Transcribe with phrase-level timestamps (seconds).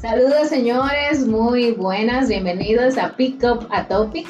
[0.00, 4.28] Saludos señores, muy buenas, bienvenidos a Pick Up a Topic,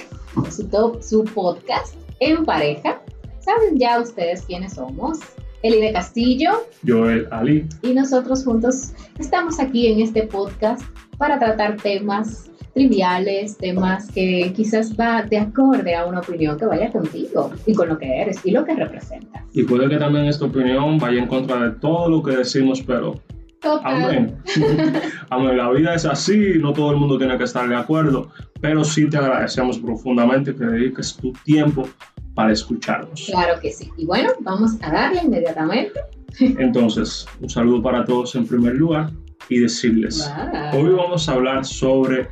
[0.50, 3.02] su, top, su podcast en pareja.
[3.40, 5.18] Saben ya ustedes quiénes somos.
[5.62, 6.64] Elide Castillo.
[6.86, 7.68] Joel Ali.
[7.82, 10.80] Y nosotros juntos estamos aquí en este podcast
[11.18, 16.90] para tratar temas triviales, temas que quizás va de acorde a una opinión que vaya
[16.90, 19.44] contigo y con lo que eres y lo que representas.
[19.52, 23.16] Y puede que también esta opinión vaya en contra de todo lo que decimos, pero
[23.62, 24.36] Amén.
[25.30, 25.56] Amén.
[25.56, 29.08] La vida es así, no todo el mundo tiene que estar de acuerdo, pero sí
[29.08, 31.88] te agradecemos profundamente que dediques tu tiempo
[32.34, 33.26] para escucharnos.
[33.26, 33.90] Claro que sí.
[33.96, 36.00] Y bueno, vamos a darle inmediatamente.
[36.40, 39.10] Entonces, un saludo para todos en primer lugar
[39.48, 40.30] y decirles,
[40.72, 42.28] hoy vamos a hablar sobre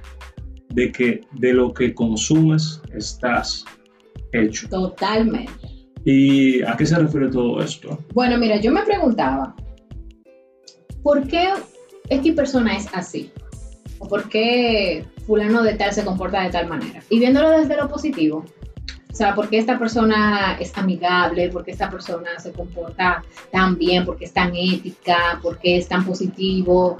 [0.70, 3.64] de que de lo que consumes estás
[4.32, 4.68] hecho.
[4.68, 5.52] Totalmente.
[6.04, 7.98] ¿Y a qué se refiere todo esto?
[8.14, 9.56] Bueno, mira, yo me preguntaba,
[11.06, 11.50] ¿por qué
[12.10, 13.30] X persona es así?
[14.00, 17.00] ¿O por qué fulano de tal se comporta de tal manera?
[17.08, 18.44] Y viéndolo desde lo positivo,
[19.12, 21.48] o sea, ¿por qué esta persona es amigable?
[21.48, 24.04] ¿Por qué esta persona se comporta tan bien?
[24.04, 25.38] ¿Por qué es tan ética?
[25.40, 26.96] ¿Por qué es tan positivo?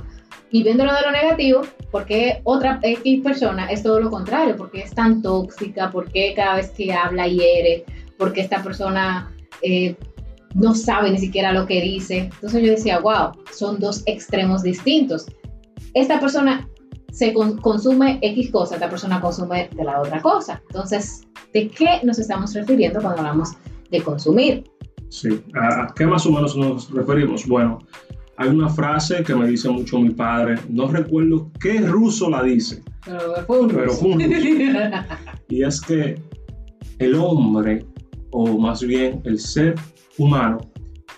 [0.53, 4.57] Y viéndolo de lo negativo, ¿por qué otra X persona es todo lo contrario?
[4.57, 5.91] ¿Por qué es tan tóxica?
[5.91, 7.85] ¿Por qué cada vez que habla hiere?
[8.17, 9.97] ¿Por qué esta persona eh,
[10.57, 12.31] no sabe ni siquiera lo que dice.
[12.35, 15.27] Entonces yo decía, wow, son dos extremos distintos.
[15.95, 16.69] Esta persona
[17.13, 20.63] se consume X cosa, esta persona consume de la otra cosa.
[20.69, 23.51] Entonces, ¿de qué nos estamos refiriendo cuando hablamos
[23.91, 24.65] de consumir?
[25.09, 27.47] Sí, ¿a qué más o menos nos referimos?
[27.47, 27.79] Bueno,
[28.39, 32.83] hay una frase que me dice mucho mi padre, no recuerdo qué ruso la dice,
[33.05, 34.07] pero fue un pero ruso.
[35.49, 36.21] y es que
[36.99, 37.87] el hombre,
[38.31, 39.75] o más bien el ser
[40.19, 40.59] humano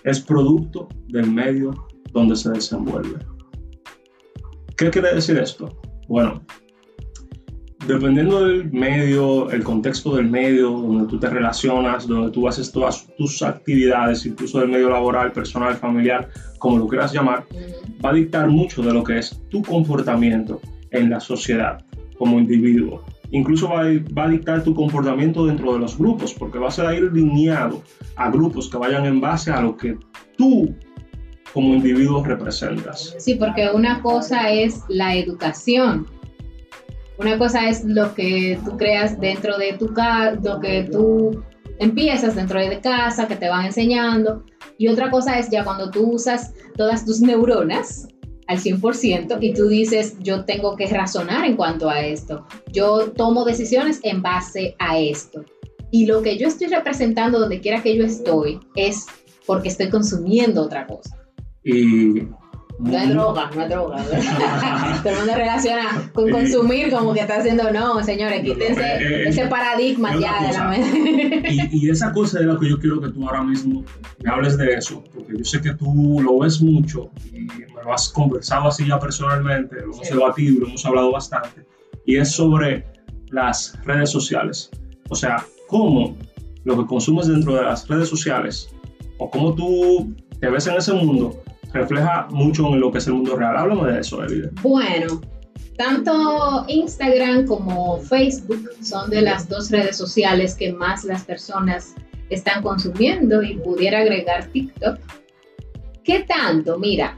[0.03, 1.71] es producto del medio
[2.11, 3.19] donde se desenvuelve.
[4.77, 5.69] ¿Qué quiere decir esto?
[6.07, 6.41] Bueno,
[7.85, 13.07] dependiendo del medio, el contexto del medio donde tú te relacionas, donde tú haces todas
[13.17, 17.45] tus actividades, incluso del medio laboral, personal, familiar, como lo quieras llamar,
[18.03, 20.61] va a dictar mucho de lo que es tu comportamiento
[20.91, 21.83] en la sociedad
[22.17, 23.81] como individuo incluso va
[24.23, 27.81] a, dictar tu comportamiento dentro de los grupos, porque vas a ir lineado
[28.15, 29.97] a grupos que vayan en base a lo que
[30.37, 30.75] tú
[31.53, 33.15] como individuo representas.
[33.17, 36.07] Sí, porque una cosa es la educación,
[37.17, 41.43] una cosa es lo que tú creas dentro de tu casa, lo que tú
[41.79, 44.43] empiezas dentro de casa, que te van enseñando,
[44.77, 48.07] y otra cosa es ya cuando tú usas todas tus neuronas
[48.49, 53.45] al 100% y tú dices, yo tengo que razonar en cuanto a esto, yo tomo
[53.45, 55.45] decisiones en base a esto.
[55.91, 59.05] Y lo que yo estoy representando donde quiera que yo estoy es
[59.45, 61.15] porque estoy consumiendo otra cosa.
[62.79, 64.03] No es droga, no es droga.
[65.03, 69.29] Todo el mundo relaciona con consumir como que está haciendo, no, señores, quítense eh, eh,
[69.29, 71.49] ese paradigma ya de la mente.
[71.51, 73.83] Y, y, esa cosa es la que yo quiero que tú ahora mismo
[74.23, 77.93] me hables de eso, porque yo sé que tú lo ves mucho y me lo
[77.93, 81.65] has conversado así ya personalmente, lo hemos debatido, lo hemos hablado bastante,
[82.05, 82.85] y es sobre
[83.29, 84.71] las redes sociales.
[85.09, 86.17] O sea, cómo
[86.63, 88.69] lo que consumes dentro de las redes sociales
[89.17, 91.41] o cómo tú te ves en ese mundo
[91.73, 93.57] refleja mucho en lo que es el mundo real.
[93.57, 94.49] Háblame de eso, Elide.
[94.61, 95.21] Bueno,
[95.77, 101.95] tanto Instagram como Facebook son de las dos redes sociales que más las personas
[102.29, 104.99] están consumiendo y pudiera agregar TikTok.
[106.03, 106.77] ¿Qué tanto?
[106.77, 107.17] Mira,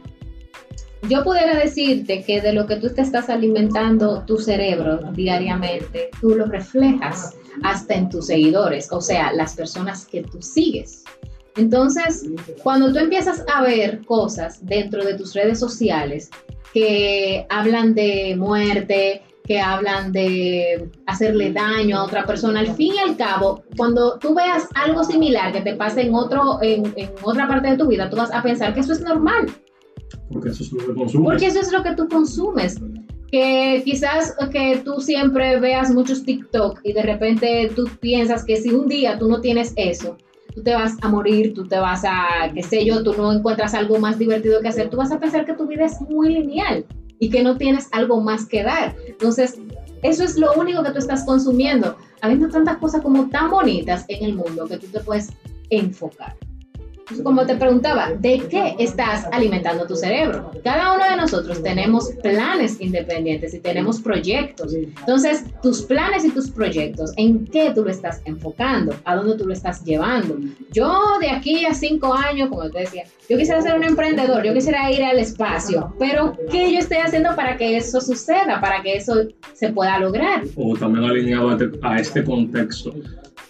[1.09, 6.35] yo pudiera decirte que de lo que tú te estás alimentando tu cerebro diariamente, tú
[6.35, 11.03] lo reflejas hasta en tus seguidores, o sea, las personas que tú sigues.
[11.55, 12.25] Entonces,
[12.63, 16.29] cuando tú empiezas a ver cosas dentro de tus redes sociales
[16.73, 22.99] que hablan de muerte, que hablan de hacerle daño a otra persona, al fin y
[22.99, 27.71] al cabo, cuando tú veas algo similar que te pase en, otro, en, otra parte
[27.71, 29.51] de tu vida, tú vas a pensar que eso es normal.
[30.31, 31.25] Porque eso es lo que consumes.
[31.25, 32.79] Porque eso es lo que tú consumes
[33.31, 38.71] que quizás que tú siempre veas muchos TikTok y de repente tú piensas que si
[38.71, 40.17] un día tú no tienes eso,
[40.53, 43.73] tú te vas a morir, tú te vas a, qué sé yo, tú no encuentras
[43.73, 46.85] algo más divertido que hacer, tú vas a pensar que tu vida es muy lineal
[47.19, 48.95] y que no tienes algo más que dar.
[49.07, 49.59] Entonces,
[50.01, 54.25] eso es lo único que tú estás consumiendo, habiendo tantas cosas como tan bonitas en
[54.25, 55.29] el mundo que tú te puedes
[55.69, 56.35] enfocar.
[57.23, 60.51] Como te preguntaba, ¿de qué estás alimentando tu cerebro?
[60.63, 64.73] Cada uno de nosotros tenemos planes independientes y tenemos proyectos.
[64.73, 68.95] Entonces, tus planes y tus proyectos, ¿en qué tú lo estás enfocando?
[69.05, 70.37] ¿A dónde tú lo estás llevando?
[70.71, 74.53] Yo de aquí a cinco años, como te decía, yo quisiera ser un emprendedor, yo
[74.53, 78.95] quisiera ir al espacio, pero ¿qué yo estoy haciendo para que eso suceda, para que
[78.95, 79.13] eso
[79.53, 80.43] se pueda lograr?
[80.55, 82.93] O también alineado a este contexto,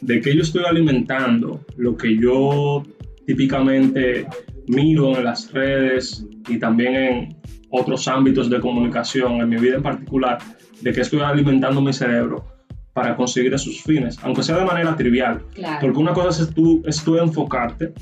[0.01, 2.83] de que yo estoy alimentando lo que yo
[3.25, 4.27] típicamente
[4.67, 7.37] miro en las redes y también en
[7.69, 10.37] otros ámbitos de comunicación, en mi vida en particular,
[10.81, 12.45] de que estoy alimentando mi cerebro
[12.93, 15.41] para conseguir esos fines, aunque sea de manera trivial.
[15.79, 17.93] Porque una cosa es tú, es tú enfocarte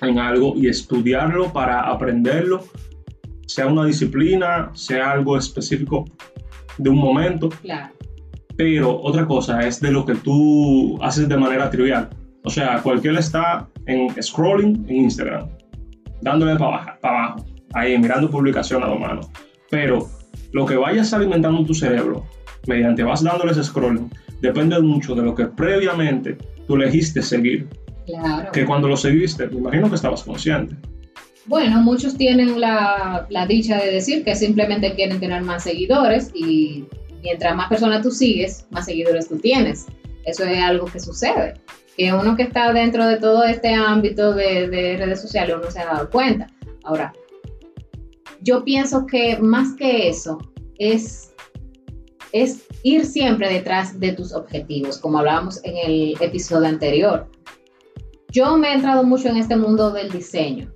[0.00, 2.64] en algo y estudiarlo para aprenderlo,
[3.46, 6.04] sea una disciplina, sea algo específico
[6.78, 7.50] de un momento.
[8.56, 12.08] Pero otra cosa es de lo que tú haces de manera trivial.
[12.44, 15.48] O sea, cualquiera está en scrolling en Instagram,
[16.22, 17.44] dándole para abajo,
[17.74, 19.20] ahí mirando publicación a la mano.
[19.70, 20.08] Pero
[20.52, 22.24] lo que vayas alimentando tu cerebro
[22.66, 24.10] mediante vas dándoles scrolling
[24.40, 26.36] depende mucho de lo que previamente
[26.66, 27.68] tú elegiste seguir.
[28.06, 28.52] Claro.
[28.52, 30.76] Que cuando lo seguiste, me imagino que estabas consciente.
[31.46, 36.84] Bueno, muchos tienen la, la dicha de decir que simplemente quieren tener más seguidores y
[37.22, 39.86] mientras más personas tú sigues, más seguidores tú tienes.
[40.24, 41.54] Eso es algo que sucede
[41.96, 45.86] que uno que está dentro de todo este ámbito de, redes sociales uno se ha
[45.86, 46.48] dado cuenta.
[46.84, 47.12] Ahora,
[48.40, 50.38] yo pienso que más que eso
[50.78, 51.32] es,
[52.32, 57.30] es ir siempre detrás de tus objetivos, como hablábamos en el episodio anterior.
[58.30, 60.72] Yo me he entrado mucho en este mundo del diseño.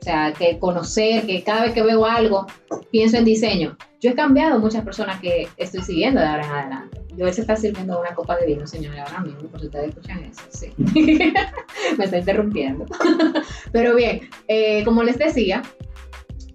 [0.00, 2.46] O sea, que conocer, que cada vez que veo algo,
[2.90, 3.76] pienso en diseño.
[4.00, 7.07] Yo he cambiado muchas personas que estoy siguiendo de ahora en adelante.
[7.18, 10.22] Yo se está sirviendo una copa de vino, señora, ahora mismo, por si ustedes escuchan
[10.22, 10.72] eso, sí.
[11.98, 12.86] Me está interrumpiendo.
[13.72, 15.62] Pero bien, eh, como les decía,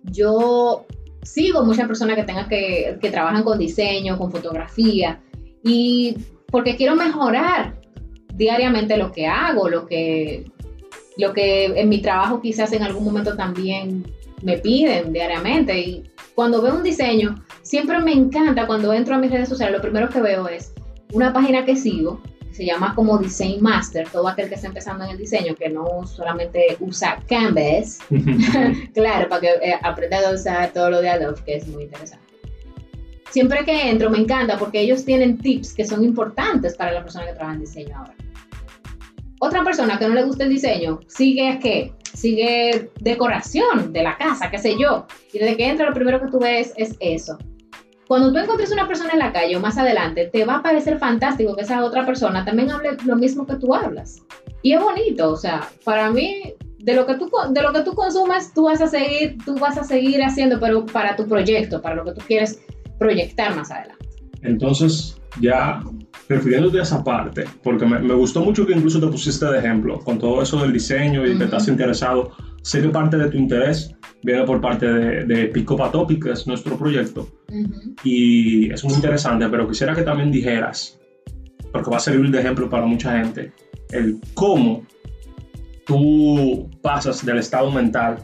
[0.03, 0.85] yo
[1.21, 5.21] sigo muchas personas que tengan que, que trabajan con diseño, con fotografía,
[5.63, 6.15] y
[6.47, 7.75] porque quiero mejorar
[8.33, 10.49] diariamente lo que hago, lo que,
[11.17, 14.09] lo que en mi trabajo quizás en algún momento también
[14.41, 15.77] me piden diariamente.
[15.77, 16.03] Y
[16.35, 20.09] cuando veo un diseño, siempre me encanta cuando entro a mis redes sociales, lo primero
[20.09, 20.73] que veo es
[21.13, 25.05] una página que sigo, que se llama como Design Master, todo aquel que está empezando
[25.05, 27.99] en el diseño, que no solamente usa Canvas,
[28.93, 32.23] claro, para que eh, aprenda a usar todo lo de Adobe, que es muy interesante.
[33.31, 37.25] Siempre que entro me encanta porque ellos tienen tips que son importantes para la persona
[37.25, 38.13] que trabaja en diseño ahora.
[39.39, 44.51] Otra persona que no le gusta el diseño sigue que sigue decoración de la casa,
[44.51, 45.07] qué sé yo.
[45.33, 47.37] Y desde que entra lo primero que tú ves es eso.
[48.07, 50.99] Cuando tú encuentres una persona en la calle o más adelante, te va a parecer
[50.99, 54.21] fantástico que esa otra persona también hable lo mismo que tú hablas.
[54.61, 57.93] Y es bonito, o sea, para mí, de lo que tú, de lo que tú
[57.93, 61.95] consumas, tú vas a seguir, tú vas a seguir haciendo, pero para tu proyecto, para
[61.95, 62.61] lo que tú quieres
[62.99, 64.05] proyectar más adelante.
[64.41, 65.81] Entonces, ya
[66.27, 69.99] refiriéndote a esa parte, porque me, me, gustó mucho que incluso te pusiste de ejemplo
[69.99, 72.31] con todo eso del diseño y que estás interesado.
[72.63, 73.93] Sé que parte de tu interés
[74.23, 75.47] viene por parte de, de
[75.91, 77.27] Topic, que es nuestro proyecto,
[78.03, 80.99] y es muy interesante, pero quisiera que también dijeras,
[81.71, 83.51] porque va a servir de ejemplo para mucha gente,
[83.91, 84.85] el cómo
[85.85, 88.17] tú pasas del estado mental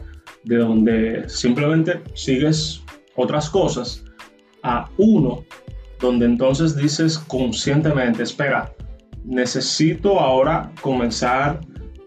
[0.44, 2.82] de donde simplemente sigues
[3.14, 4.02] otras cosas
[4.62, 5.44] a uno
[6.00, 8.72] donde entonces dices conscientemente, espera,
[9.24, 11.60] necesito ahora comenzar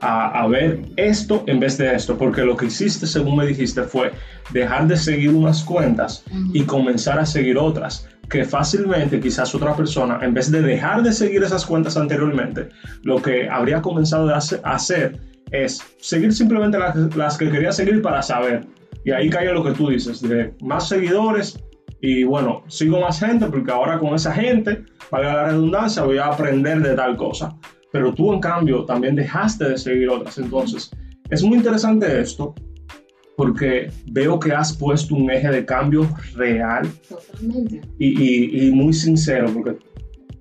[0.03, 4.11] a, ver esto en vez de esto, porque lo que hiciste, según me dijiste, fue
[4.51, 6.23] dejar de seguir unas cuentas
[6.53, 11.13] y comenzar a seguir otras, que fácilmente quizás otra persona, en vez de dejar de
[11.13, 12.69] seguir esas cuentas anteriormente,
[13.03, 15.19] lo que habría comenzado a hacer
[15.51, 18.65] es seguir simplemente las, las que quería seguir para saber.
[19.05, 21.59] Y ahí cae lo que tú dices, de más seguidores,
[22.05, 26.25] y bueno, sigo más gente porque ahora con esa gente, para la redundancia, voy a
[26.25, 27.55] aprender de tal cosa.
[27.93, 30.39] Pero tú en cambio también dejaste de seguir otras.
[30.39, 30.89] Entonces,
[31.29, 32.55] es muy interesante esto
[33.37, 37.81] porque veo que has puesto un eje de cambio real Totalmente.
[37.99, 39.77] Y, y, muy sincero, porque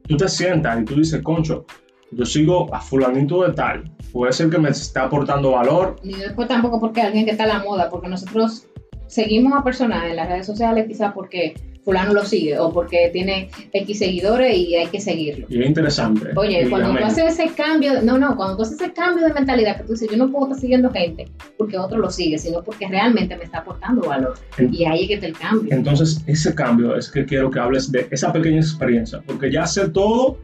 [0.09, 1.67] tú te sientas y tú dices, concho,
[2.11, 5.97] yo sigo a fulanito de tal, puede ser que me está aportando valor.
[6.03, 8.67] Y después tampoco porque alguien que está a la moda, porque nosotros
[9.09, 13.51] seguimos a personas en las redes sociales quizás porque fulano lo sigue o porque tiene
[13.73, 15.47] X seguidores y hay que seguirlo.
[15.49, 16.31] Y es interesante.
[16.37, 19.77] Oye, cuando tú haces ese cambio, no, no, cuando tú haces ese cambio de mentalidad
[19.79, 21.27] que tú dices, yo no puedo estar siguiendo gente
[21.59, 24.35] porque otro lo sigue, sino porque realmente me está aportando valor.
[24.59, 25.75] y ahí es que te el cambio.
[25.75, 29.89] Entonces, ese cambio es que quiero que hables de esa pequeña experiencia, porque ya sé
[29.89, 30.39] todo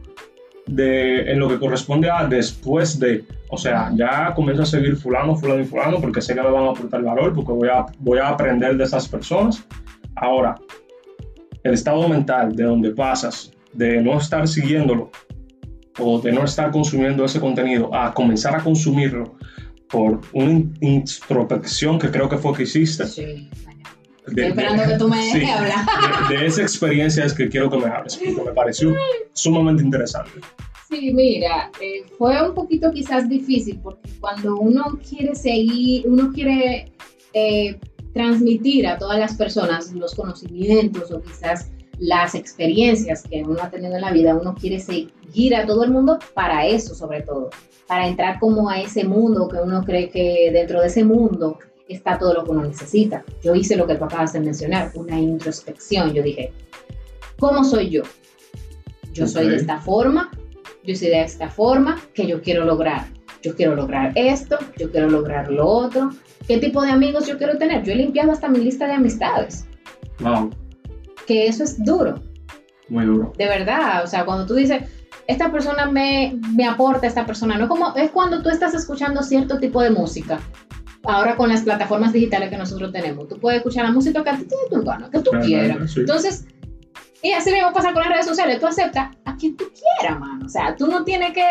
[0.67, 5.35] de, en lo que corresponde a después de, o sea, ya comienzo a seguir fulano,
[5.35, 8.19] fulano y fulano porque sé que me van a aportar valor, porque voy a, voy
[8.19, 9.65] a aprender de esas personas.
[10.15, 10.55] Ahora,
[11.63, 15.11] el estado mental de donde pasas, de no estar siguiéndolo
[15.99, 19.35] o de no estar consumiendo ese contenido, a comenzar a consumirlo
[19.89, 23.05] por una introspección que creo que fue que hiciste.
[23.05, 23.49] Sí.
[24.25, 25.85] Estoy esperando que tú me dejes hablar.
[26.29, 28.95] De, esa experiencia es que quiero que me hables, porque me pareció
[29.33, 30.39] sumamente interesante.
[30.87, 36.91] Sí, mira, eh, fue un poquito quizás difícil, porque cuando uno quiere seguir, uno quiere
[37.33, 37.79] eh,
[38.19, 43.95] transmitir a todas las personas los conocimientos o quizás las experiencias que uno ha tenido
[43.95, 47.49] en la vida, uno quiere seguir a todo el mundo para eso sobre todo,
[47.87, 52.19] para entrar como a ese mundo que uno cree que dentro de ese mundo está
[52.19, 53.23] todo lo que uno necesita.
[53.41, 56.13] Yo hice lo que tú acabas de mencionar, una introspección.
[56.13, 56.51] Yo dije,
[57.39, 58.03] ¿cómo soy yo?
[59.13, 60.29] Yo soy de esta forma,
[60.83, 63.07] yo soy de esta forma que yo quiero lograr.
[63.41, 66.11] Yo quiero lograr esto, yo quiero lograr lo otro.
[66.47, 67.83] ¿Qué tipo de amigos yo quiero tener?
[67.83, 69.65] Yo he limpiado hasta mi lista de amistades.
[70.19, 70.49] Wow.
[71.25, 72.21] Que eso es duro.
[72.89, 73.33] Muy duro.
[73.37, 74.83] De verdad, o sea, cuando tú dices,
[75.27, 79.59] esta persona me, me aporta, esta persona, no como, es cuando tú estás escuchando cierto
[79.59, 80.39] tipo de música
[81.03, 83.27] ahora con las plataformas digitales que nosotros tenemos.
[83.27, 85.95] Tú puedes escuchar la música que a ti te tu gana, que tú quieras.
[85.95, 86.45] Entonces,
[87.21, 88.59] y así mismo pasa con las redes sociales.
[88.59, 90.45] Tú aceptas a quien tú quieras, mano.
[90.45, 91.43] O sea, tú no tienes que,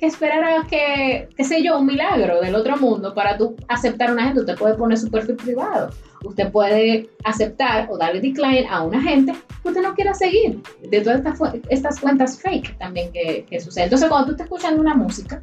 [0.00, 4.08] que esperar a que, qué sé yo, un milagro del otro mundo para tú aceptar
[4.08, 4.40] a una gente.
[4.40, 5.90] Usted puede poner su perfil privado.
[6.24, 10.62] Usted puede aceptar o darle decline a una gente que usted no quiera seguir.
[10.88, 11.38] De todas estas,
[11.68, 13.84] estas cuentas fake también que, que sucede.
[13.84, 15.42] Entonces, cuando tú estás escuchando una música,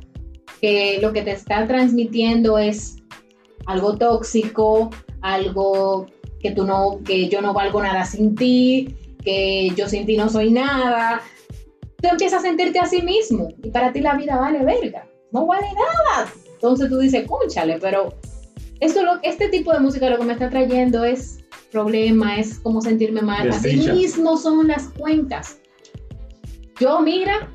[0.60, 2.98] que lo que te está transmitiendo es
[3.68, 4.90] algo tóxico,
[5.22, 6.08] algo
[6.40, 10.30] que tú no, que yo no valgo nada sin ti, que yo sin ti no
[10.30, 11.22] soy nada.
[12.02, 15.46] Tú empiezas a sentirte a sí mismo y para ti la vida vale verga, no
[15.48, 16.32] vale nada.
[16.54, 18.14] Entonces tú dices, cúchale, pero
[18.80, 21.40] esto lo, este tipo de música lo que me está trayendo es
[21.72, 23.50] problema, es como sentirme mal.
[23.50, 25.60] Así mismo son las cuentas.
[26.80, 27.50] Yo, mira,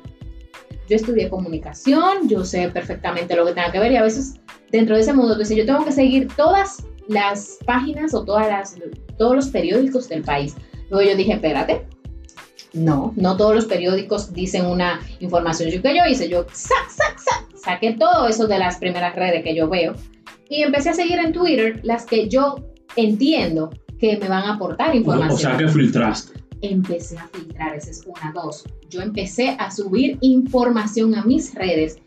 [0.89, 4.35] yo estudié comunicación, yo sé perfectamente lo que tenga que ver y a veces
[4.71, 8.75] dentro de ese mundo, entonces yo tengo que seguir todas las páginas o todas las,
[9.17, 10.55] todos los periódicos del país.
[10.89, 11.87] Luego yo dije, espérate,
[12.73, 15.69] no, no todos los periódicos dicen una información.
[15.69, 19.43] Yo que yo hice, yo sac, sac, sac, saqué todo eso de las primeras redes
[19.43, 19.93] que yo veo
[20.49, 22.55] y empecé a seguir en Twitter las que yo
[22.95, 25.31] entiendo que me van a aportar información.
[25.35, 26.39] O sea que filtraste.
[26.61, 28.63] Empecé a filtrar, esa es una, dos.
[28.89, 31.97] Yo empecé a subir información a mis redes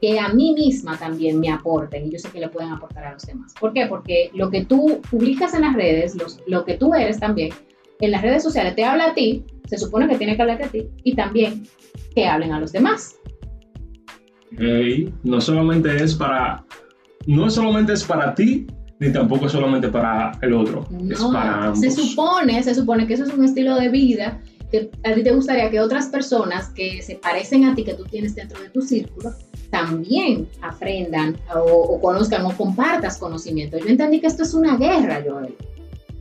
[0.00, 3.12] que a mí misma también me aporten y yo sé que le pueden aportar a
[3.14, 3.54] los demás.
[3.58, 3.86] ¿Por qué?
[3.86, 6.16] Porque lo que tú publicas en las redes,
[6.46, 7.50] lo que tú eres también,
[8.00, 10.68] en las redes sociales te habla a ti, se supone que tiene que hablarte a
[10.68, 11.66] ti y también
[12.14, 13.16] que hablen a los demás.
[15.22, 16.64] no solamente es para,
[17.26, 18.66] no solamente es para ti,
[19.00, 21.80] ni tampoco solamente para el otro, es para ambos.
[21.80, 25.32] Se supone, se supone que eso es un estilo de vida que a ti te
[25.32, 28.82] gustaría que otras personas que se parecen a ti, que tú tienes dentro de tu
[28.82, 29.32] círculo,
[29.70, 33.78] también aprendan o, conozcan o compartas conocimiento.
[33.78, 35.54] Yo entendí que esto es una guerra, Joel.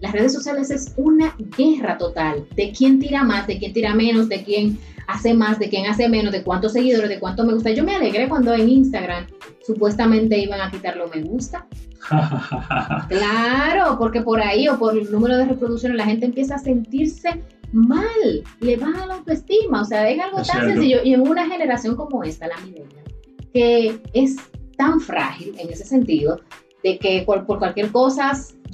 [0.03, 4.27] Las redes sociales es una guerra total de quién tira más, de quién tira menos,
[4.27, 7.72] de quién hace más, de quién hace menos, de cuántos seguidores, de cuánto me gusta.
[7.72, 9.27] Yo me alegré cuando en Instagram
[9.65, 11.65] supuestamente iban a quitar lo me gusta.
[13.07, 17.41] claro, porque por ahí o por el número de reproducciones la gente empieza a sentirse
[17.72, 19.83] mal, le baja la autoestima.
[19.83, 20.98] O sea, es algo tan sencillo.
[21.05, 23.05] Y en una generación como esta, la milenial,
[23.53, 24.36] que es
[24.75, 26.41] tan frágil en ese sentido,
[26.83, 28.33] de que por, cualquier cosa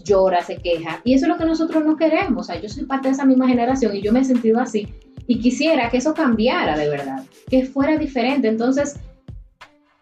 [0.10, 1.02] llora, se queja.
[1.04, 2.50] Y eso es lo que nosotros no queremos.
[2.50, 4.88] O sea, yo soy parte de esa misma generación y yo me he sentido así.
[5.28, 8.48] Y quisiera que eso cambiara de verdad, que fuera diferente.
[8.48, 9.00] Entonces,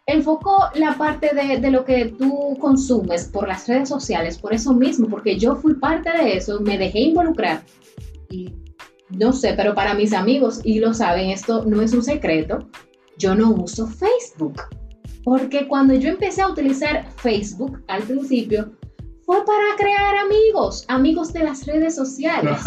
[0.05, 4.73] enfocó la parte de, de, lo que tú consumes por las redes sociales, por eso
[4.73, 7.61] mismo, porque yo fui parte de eso, me dejé involucrar.
[8.29, 8.53] Y
[9.09, 12.69] no sé, pero para mis amigos, y lo saben, esto no es un secreto,
[13.17, 14.61] yo no uso Facebook.
[15.23, 18.71] Porque cuando yo empecé a utilizar Facebook al principio,
[19.27, 22.61] fue para crear amigos, amigos de las redes sociales.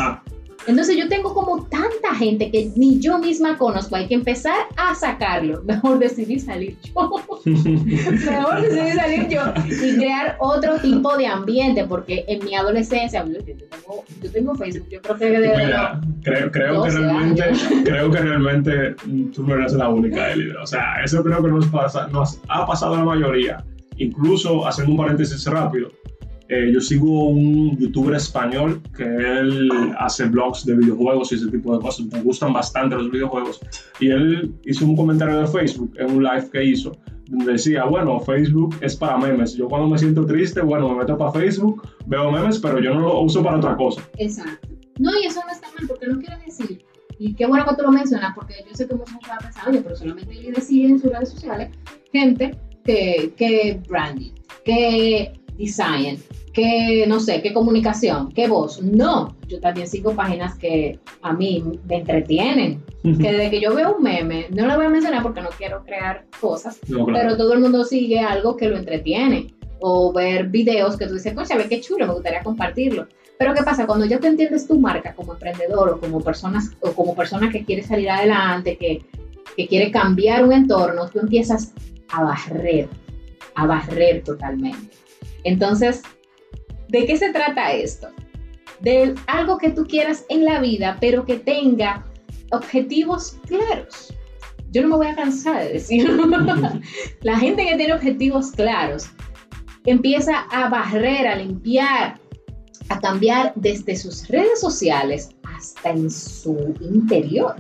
[0.66, 4.94] Entonces yo tengo como tanta gente que ni yo misma conozco, hay que empezar a
[4.94, 5.62] sacarlo.
[5.66, 7.24] Mejor decidí salir yo.
[7.46, 13.42] Mejor decidí salir yo y crear otro tipo de ambiente, porque en mi adolescencia, yo
[13.42, 17.42] tengo, yo tengo Facebook, yo creo que de Mira, creo, creo que realmente,
[17.86, 18.94] creo que realmente
[19.34, 22.66] tú no eres la única, de O sea, eso creo que nos, pasa, nos ha
[22.66, 23.64] pasado a la mayoría.
[23.96, 25.90] Incluso, haciendo un paréntesis rápido,
[26.52, 31.76] Eh, yo sigo un youtuber español que él hace blogs de videojuegos y ese tipo
[31.76, 32.06] de cosas.
[32.06, 33.60] Me gustan bastante los videojuegos.
[34.00, 36.90] Y él hizo un comentario de Facebook en un live que hizo,
[37.28, 39.54] decía, bueno, Facebook es para memes.
[39.54, 43.00] Yo cuando me siento triste, bueno, me meto para Facebook, veo memes, pero yo no
[43.00, 44.02] lo uso para otra cosa.
[44.18, 44.68] Exacto.
[44.98, 46.84] No, y eso no está mal, porque no quiere decir,
[47.20, 49.38] y qué bueno que tú lo mencionas, porque yo sé que mucha gente va a
[49.38, 51.70] pensar, oye, pero solamente él decide en sus redes sociales
[52.12, 54.32] gente que, que branding,
[54.64, 56.18] que design,
[56.52, 58.82] que no sé, qué comunicación, qué voz.
[58.82, 62.82] No, yo también sigo páginas que a mí me entretienen.
[63.02, 65.82] Que desde que yo veo un meme, no lo voy a mencionar porque no quiero
[65.84, 69.54] crear cosas, pero todo el mundo sigue algo que lo entretiene.
[69.82, 73.06] O ver videos que tú dices, coño, ve qué chulo, me gustaría compartirlo.
[73.38, 73.86] Pero ¿qué pasa?
[73.86, 77.64] Cuando ya te entiendes tu marca como emprendedor o como, personas, o como persona que
[77.64, 79.02] quiere salir adelante, que,
[79.56, 81.72] que quiere cambiar un entorno, tú empiezas
[82.10, 82.88] a barrer,
[83.54, 84.90] a barrer totalmente.
[85.44, 86.02] Entonces,
[86.90, 88.08] ¿De qué se trata esto?
[88.80, 92.04] De algo que tú quieras en la vida, pero que tenga
[92.50, 94.12] objetivos claros.
[94.72, 96.26] Yo no me voy a cansar de decirlo.
[97.22, 99.06] la gente que tiene objetivos claros
[99.84, 102.20] empieza a barrer, a limpiar,
[102.88, 107.56] a cambiar desde sus redes sociales hasta en su interior.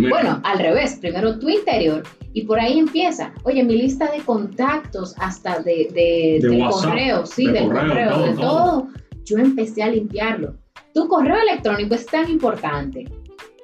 [0.00, 3.32] Bueno, al revés, primero tu interior y por ahí empieza.
[3.44, 8.88] Oye, mi lista de contactos, hasta de, de, de, correo, sí, de correo, de todo.
[9.24, 10.56] Yo empecé a limpiarlo.
[10.92, 13.04] Tu correo electrónico es tan importante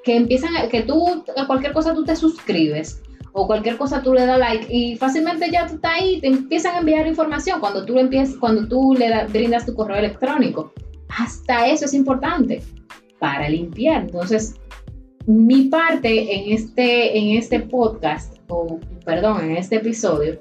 [0.04, 4.26] que empiezan, que tú, a cualquier cosa tú te suscribes o cualquier cosa tú le
[4.26, 7.99] das like y fácilmente ya tú estás ahí, te empiezan a enviar información cuando tú,
[7.99, 10.72] empiezas, cuando tú le brindas tu correo electrónico.
[11.08, 12.62] Hasta eso es importante
[13.18, 14.02] para limpiar.
[14.02, 14.60] Entonces,
[15.27, 20.39] mi parte en este, en este podcast, o perdón, en este episodio,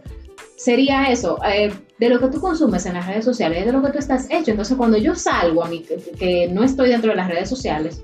[0.56, 3.92] sería eso, eh, de lo que tú consumes en las redes sociales, de lo que
[3.92, 4.52] tú estás hecho.
[4.52, 5.86] Entonces, cuando yo salgo a mí,
[6.18, 8.04] que, no estoy dentro de las redes sociales,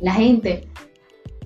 [0.00, 0.68] la gente,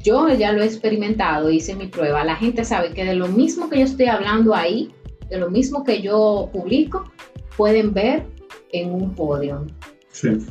[0.03, 3.69] yo ya lo he experimentado, hice mi prueba, la gente sabe que de lo mismo
[3.69, 4.95] que yo estoy hablando ahí,
[5.29, 7.11] de lo mismo que yo publico,
[7.57, 8.25] pueden ver
[8.73, 9.67] en un podio.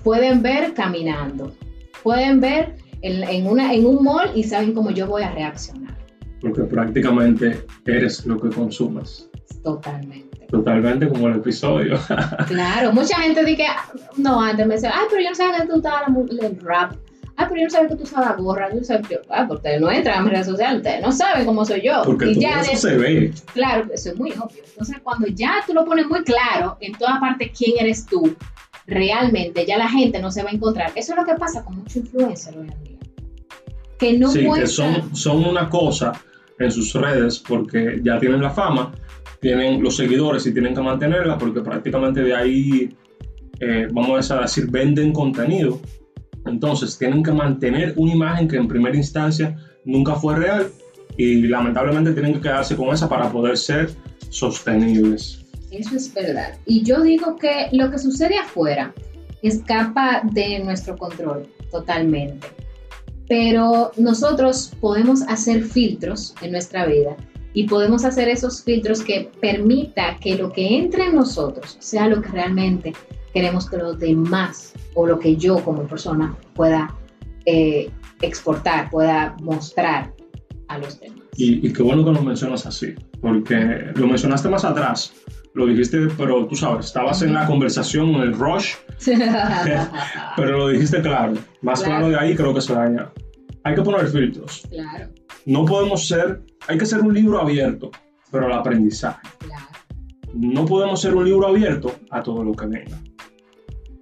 [0.03, 1.53] Pueden ver caminando,
[2.03, 5.98] pueden ver en, una, en un mall y saben cómo yo voy a reaccionar.
[6.41, 9.29] Porque prácticamente eres lo que consumes.
[9.63, 10.48] Totalmente.
[10.48, 11.98] Totalmente como el episodio.
[12.48, 13.67] claro, mucha gente dice,
[14.17, 16.94] no, antes me decía, ay, pero yo no sabía que tú estabas en rap.
[17.37, 18.70] Ay, pero yo no sabía que tú usabas gorra.
[18.70, 21.11] Yo no sabía que, ah, porque ustedes no entran a mis redes sociales, ustedes no
[21.11, 22.01] saben cómo soy yo.
[22.03, 23.33] Porque y ya eso se ve.
[23.53, 24.64] Claro, eso es muy obvio.
[24.68, 28.35] Entonces, cuando ya tú lo pones muy claro en toda parte quién eres tú,
[28.87, 30.92] realmente ya la gente no se va a encontrar.
[30.96, 32.90] Eso es lo que pasa con muchos influencers hoy en día
[34.01, 36.11] que no sí, que son, son una cosa
[36.57, 38.92] en sus redes porque ya tienen la fama,
[39.40, 42.98] tienen los seguidores y tienen que mantenerla porque prácticamente de ahí,
[43.59, 45.79] eh, vamos a decir, venden contenido.
[46.48, 50.68] Entonces tienen que mantener una imagen que en primera instancia nunca fue real
[51.16, 53.92] y lamentablemente tienen que quedarse con esa para poder ser
[54.29, 55.46] sostenibles.
[55.70, 56.57] Eso es verdad.
[56.66, 58.96] Y yo digo que lo que sucede afuera
[59.44, 62.48] escapa de nuestro control totalmente
[63.31, 67.15] pero nosotros podemos hacer filtros en nuestra vida
[67.53, 72.22] y podemos hacer esos filtros que permita que lo que entre en nosotros sea lo
[72.22, 72.91] que realmente
[73.33, 76.94] queremos que los demás o lo que yo como persona pueda
[77.46, 77.89] eh,
[78.22, 80.13] exportar, pueda mostrar
[80.67, 81.22] a los demás.
[81.37, 83.55] Y, y, qué bueno que lo mencionas así, porque
[83.96, 85.13] lo mencionaste más atrás,
[85.53, 88.74] lo dijiste, pero tú sabes, estabas en la conversación, en el rush,
[90.35, 92.09] pero lo dijiste claro, más claro.
[92.09, 93.09] de ahí creo que se daña
[93.63, 94.67] hay que poner filtros.
[94.69, 95.09] Claro.
[95.45, 97.91] No podemos ser, hay que ser un libro abierto,
[98.31, 99.27] pero al aprendizaje.
[99.39, 99.65] Claro.
[100.33, 102.97] No podemos ser un libro abierto a todo lo que venga.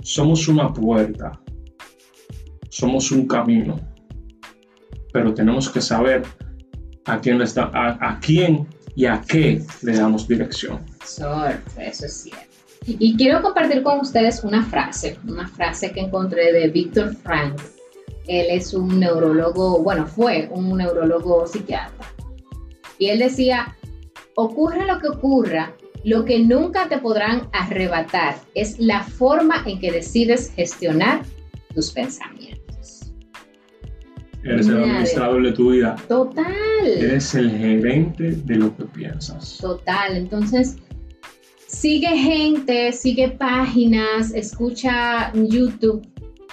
[0.01, 1.39] Somos una puerta,
[2.69, 3.79] somos un camino,
[5.11, 6.23] pero tenemos que saber
[7.05, 10.79] a quién, está, a, quién y a qué le damos dirección.
[11.03, 11.45] Eso,
[11.77, 12.49] eso es cierto.
[12.85, 17.59] Y quiero compartir con ustedes una frase, una frase que encontré de Víctor Frank,
[18.29, 22.05] él es un neurólogo, bueno, fue un neurólogo psiquiatra.
[22.99, 23.75] Y él decía,
[24.35, 29.91] ocurra lo que ocurra, lo que nunca te podrán arrebatar es la forma en que
[29.91, 31.23] decides gestionar
[31.73, 33.13] tus pensamientos.
[34.43, 35.95] Eres el administrador de tu vida.
[36.07, 36.53] Total.
[36.85, 39.57] Eres el gerente de lo que piensas.
[39.57, 40.15] Total.
[40.15, 40.77] Entonces,
[41.67, 46.07] sigue gente, sigue páginas, escucha YouTube,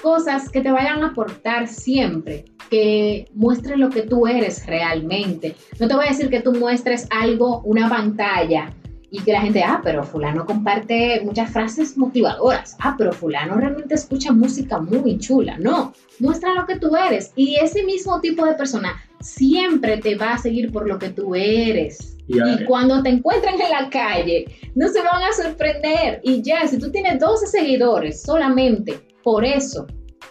[0.06, 5.56] cosas que te vayan a aportar siempre, que muestren lo que tú eres realmente.
[5.80, 8.72] No te voy a decir que tú muestres algo, una pantalla,
[9.10, 13.96] y que la gente, ah, pero fulano comparte muchas frases motivadoras, ah, pero fulano realmente
[13.96, 15.58] escucha música muy chula.
[15.58, 20.34] No, muestra lo que tú eres y ese mismo tipo de persona siempre te va
[20.34, 22.16] a seguir por lo que tú eres.
[22.28, 26.20] Y, Y cuando te encuentran en la calle, no se van a sorprender.
[26.22, 29.88] Y ya, si tú tienes 12 seguidores solamente por eso,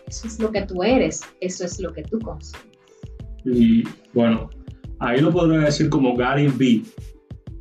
[0.07, 2.65] eso es lo que tú eres, eso es lo que tú consumes.
[3.45, 4.49] y, bueno,
[4.99, 6.81] ahí lo podría decir como Gary B,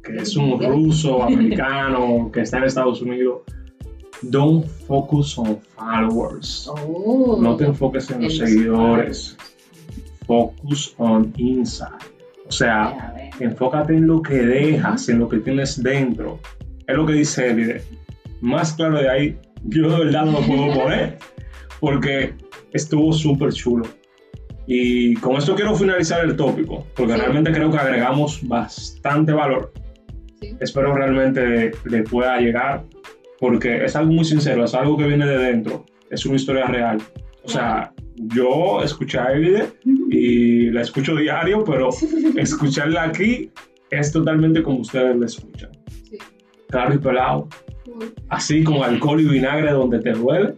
[0.03, 3.43] que es un ruso americano que está en Estados Unidos.
[4.23, 6.69] Don't focus on followers.
[6.69, 9.37] Oh, No te enfoques en los seguidores.
[10.27, 11.89] Focus on inside.
[12.47, 16.39] O sea, enfócate en lo que dejas, en lo que tienes dentro.
[16.87, 17.83] Es lo que dice Elide.
[18.41, 21.19] Más claro de ahí, yo de verdad no lo puedo poner,
[21.81, 22.35] porque
[22.73, 23.85] estuvo súper chulo.
[24.67, 27.21] Y con esto quiero finalizar el tópico, porque Sí.
[27.21, 29.73] realmente creo que agregamos bastante valor.
[30.41, 30.57] Sí.
[30.61, 32.85] Espero realmente le pueda llegar,
[33.39, 36.99] porque es algo muy sincero, es algo que viene de dentro, es una historia real.
[37.43, 39.67] O sea, yo escuché a Elide
[40.11, 41.91] y la escucho diario, pero
[42.37, 43.51] escucharla aquí
[43.91, 45.71] es totalmente como ustedes la escuchan.
[46.09, 46.17] Sí.
[46.71, 47.49] Claro y pelado,
[48.31, 50.55] así con alcohol y vinagre donde te duele,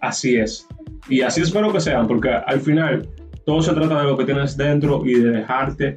[0.00, 0.66] así es.
[1.08, 3.08] Y así espero que sean, porque al final
[3.44, 5.94] todo se trata de lo que tienes dentro y de dejarte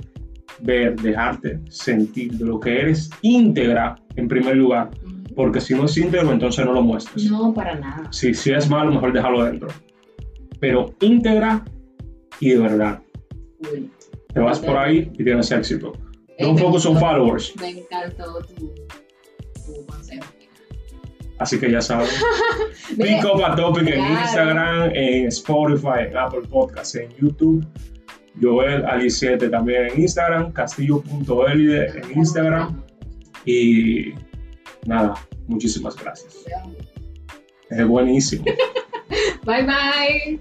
[0.61, 4.89] ver, dejarte sentir de lo que eres íntegra en primer lugar,
[5.35, 7.29] porque si no es íntegro entonces no lo muestres.
[7.29, 8.11] No, para nada.
[8.11, 9.69] Si, si es malo, mejor déjalo dentro.
[10.59, 11.63] Pero íntegra
[12.39, 13.01] y de verdad.
[13.71, 13.89] Uy,
[14.33, 15.93] Te vas por ahí y tienes éxito.
[16.39, 17.53] Don't me focus on followers.
[17.59, 18.73] Me encantó tu,
[19.65, 20.25] tu consejo.
[21.39, 22.07] Así que ya saben.
[22.97, 23.99] Ve, Pick up a topic en.
[23.99, 27.65] Instagram, en Spotify, en Apple Podcasts, en YouTube.
[28.41, 30.51] Joel Ali 7 también en Instagram.
[30.51, 32.83] Castillo.elide en Instagram.
[33.45, 34.13] Y
[34.85, 35.15] nada,
[35.47, 36.45] muchísimas gracias.
[37.69, 38.45] Es buenísimo.
[39.45, 40.39] Bye bye.